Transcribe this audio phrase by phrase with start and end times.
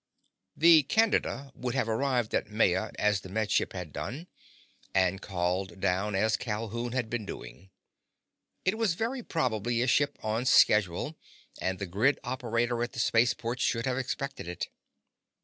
[0.57, 4.25] The Candida would have arrived off Maya as the Med Ship had done,
[4.95, 7.69] and called down as Calhoun had been doing.
[8.65, 11.19] It was very probably a ship on schedule
[11.59, 14.69] and the grid operator at the spaceport should have expected it.